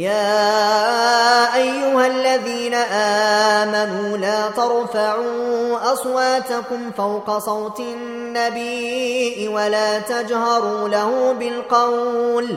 يا 0.00 1.54
أيها 1.56 2.06
الذين 2.06 2.74
آمنوا 3.64 4.16
لا 4.18 4.50
ترفعوا 4.50 5.92
أصواتكم 5.92 6.90
فوق 6.96 7.38
صوت 7.38 7.80
النبي 7.80 9.48
ولا 9.48 9.98
تجهروا 9.98 10.88
له 10.88 11.32
بالقول 11.32 12.56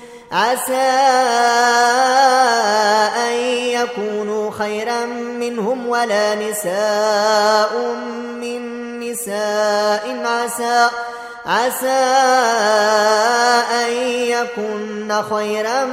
عسى 0.31 0.73
أن 3.27 3.33
يكونوا 3.67 4.51
خيرا 4.51 5.05
منهم 5.05 5.87
ولا 5.87 6.35
نساء 6.35 7.77
من 8.41 8.61
نساء. 8.99 10.21
عسى 10.25 10.89
عسى 11.45 11.87
أن 13.83 13.91
يكن 14.07 15.21
خيرا 15.29 15.85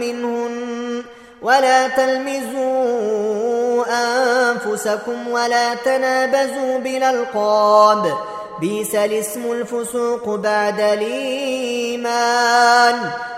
منهن. 0.00 1.02
ولا 1.42 1.88
تلمزوا 1.88 3.84
أنفسكم 3.88 5.28
ولا 5.28 5.74
تنابزوا 5.74 6.78
بالألقاب. 6.78 8.18
بيس 8.60 8.94
الاسم 8.94 9.52
الفسوق 9.52 10.34
بعد 10.34 10.80
الإيمان. 10.80 12.06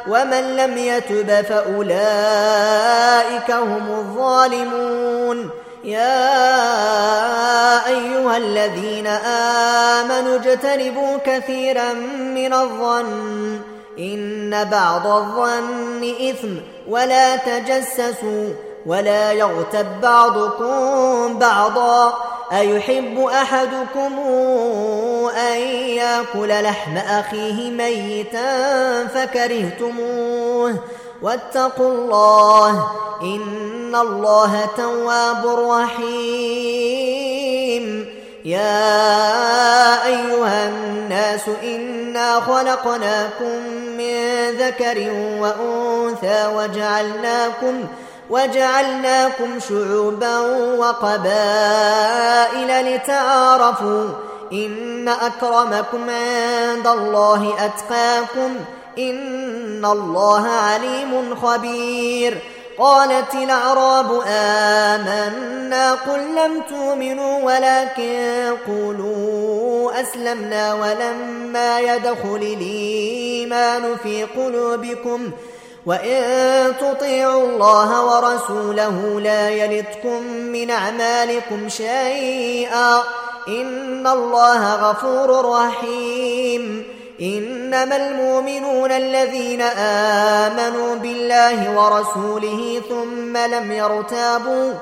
ومن 0.09 0.57
لم 0.57 0.79
يتب 0.79 1.47
فأولئك 1.49 1.81
هم 3.51 3.91
الظالمون. 3.91 5.51
يا 5.85 6.27
أيها 7.87 8.37
الذين 8.37 9.07
آمنوا 9.97 10.37
اجتنبوا 10.37 11.19
كثيرا 11.25 11.93
من 12.35 12.53
الظن 12.55 13.61
إن 13.99 14.65
بعض 14.65 15.07
الظن 15.07 16.15
إثم 16.31 16.55
ولا 16.89 17.37
تجسسوا 17.37 18.49
ولا 18.87 19.33
يغتب 19.33 20.01
بعضكم 20.03 21.39
بعضا. 21.39 22.15
أيحب 22.53 23.21
أحدكم 23.21 24.19
أن 25.37 25.59
يأكل 25.89 26.63
لحم 26.63 26.97
أخيه 26.97 27.71
ميتا 27.71 29.07
فكرهتموه؟ 29.07 30.75
واتقوا 31.23 31.89
الله 31.89 32.91
إن 33.23 33.95
الله 33.95 34.69
تواب 34.77 35.47
رحيم. 35.71 37.09
يا 38.45 40.07
أيها 40.07 40.69
الناس 40.69 41.49
إنا 41.63 42.41
خلقناكم 42.41 43.59
من 43.99 44.51
ذكر 44.51 45.11
وأنثى 45.41 46.47
وجعلناكم 46.55 47.85
وجعلناكم 48.31 49.61
شعوبا 49.69 50.39
وقبائل 50.79 52.15
لتعارفوا 52.95 54.09
إن 54.53 55.09
أكرمكم 55.09 56.11
عند 56.11 56.87
الله 56.87 57.55
أتقاكم 57.59 58.55
إن 58.99 59.85
الله 59.85 60.49
عليم 60.49 61.37
خبير 61.43 62.39
قالت 62.79 63.35
الأعراب 63.35 64.23
آمنا 64.27 65.93
قل 65.93 66.21
لم 66.35 66.63
تؤمنوا 66.71 67.43
ولكن 67.43 68.53
قولوا 68.67 70.01
أسلمنا 70.01 70.75
ولما 70.75 71.81
يدخل 71.81 72.37
الإيمان 72.37 73.97
في 74.03 74.25
قلوبكم 74.25 75.31
وإن 75.89 76.75
تطيعوا 76.81 77.45
الله 77.45 78.05
ورسوله 78.05 79.21
لا 79.21 79.51
يلتكم 79.51 80.23
من 80.33 80.71
أعمالكم 80.71 81.69
شيئا 81.69 83.03
إن 83.49 84.07
الله 84.07 84.91
غفور 84.91 85.51
رحيم 85.51 86.85
إنما 87.21 87.97
المؤمنون 87.97 88.93
الذين 88.93 89.63
آمنوا 90.43 90.95
بالله 90.95 91.81
ورسوله 91.81 92.83
ثم 92.89 93.37
لم 93.37 93.73
يرتابوا 93.73 94.73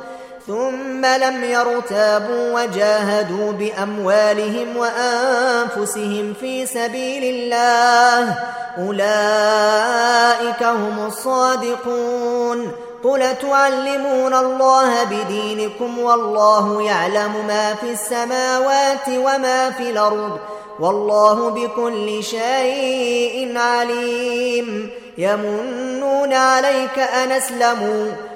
ثم 0.46 1.06
لم 1.06 1.44
يرتابوا 1.44 2.62
وجاهدوا 2.62 3.52
بأموالهم 3.52 4.76
وأنفسهم 4.76 6.34
في 6.40 6.66
سبيل 6.66 7.24
الله. 7.24 8.34
أولئك 8.78 10.62
هم 10.62 11.06
الصادقون. 11.06 12.72
قل 13.04 13.36
تعلمون 13.42 14.34
الله 14.34 15.04
بدينكم 15.04 15.98
والله 15.98 16.82
يعلم 16.82 17.46
ما 17.46 17.74
في 17.74 17.92
السماوات 17.92 19.08
وما 19.08 19.70
في 19.70 19.90
الأرض. 19.90 20.38
والله 20.80 21.50
بكل 21.50 22.24
شيء 22.24 23.58
عليم. 23.58 24.90
يمنون 25.18 26.32
عليك 26.32 26.98
أن 26.98 27.32
أسلموا. 27.32 28.35